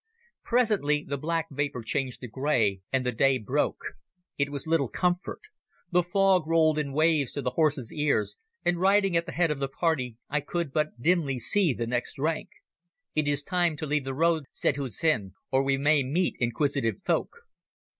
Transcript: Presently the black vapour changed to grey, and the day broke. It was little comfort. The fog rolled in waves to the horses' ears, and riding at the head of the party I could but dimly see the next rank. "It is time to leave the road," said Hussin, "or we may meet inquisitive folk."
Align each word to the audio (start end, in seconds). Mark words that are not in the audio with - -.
Presently 0.43 1.05
the 1.07 1.19
black 1.19 1.45
vapour 1.51 1.83
changed 1.83 2.21
to 2.21 2.27
grey, 2.27 2.81
and 2.91 3.05
the 3.05 3.11
day 3.11 3.37
broke. 3.37 3.77
It 4.35 4.49
was 4.49 4.65
little 4.65 4.89
comfort. 4.89 5.41
The 5.91 6.01
fog 6.01 6.47
rolled 6.47 6.79
in 6.79 6.91
waves 6.91 7.31
to 7.33 7.43
the 7.43 7.51
horses' 7.51 7.93
ears, 7.93 8.35
and 8.65 8.79
riding 8.79 9.15
at 9.15 9.27
the 9.27 9.31
head 9.31 9.51
of 9.51 9.59
the 9.59 9.67
party 9.67 10.17
I 10.27 10.39
could 10.39 10.73
but 10.73 10.99
dimly 10.99 11.37
see 11.37 11.71
the 11.75 11.85
next 11.85 12.17
rank. 12.17 12.49
"It 13.13 13.27
is 13.27 13.43
time 13.43 13.77
to 13.77 13.85
leave 13.85 14.05
the 14.05 14.15
road," 14.15 14.45
said 14.51 14.75
Hussin, 14.77 15.35
"or 15.51 15.61
we 15.61 15.77
may 15.77 16.01
meet 16.03 16.35
inquisitive 16.39 17.03
folk." 17.03 17.35